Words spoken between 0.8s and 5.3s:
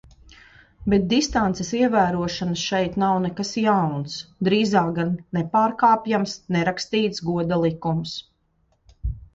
Bet distances ievērošana šeit nav nekas jauns, drīzāk gan